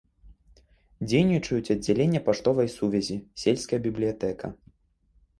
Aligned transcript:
Дзейнічаюць 1.09 1.73
аддзяленне 1.75 2.21
паштовай 2.29 2.67
сувязі, 2.77 3.17
сельская 3.43 3.79
бібліятэка. 3.85 4.51